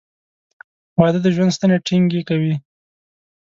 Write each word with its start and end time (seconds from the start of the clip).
•واده 0.99 1.19
د 1.23 1.27
ژوند 1.35 1.55
ستنې 1.57 1.77
ټینګې 1.87 2.21
کوي. 2.29 2.53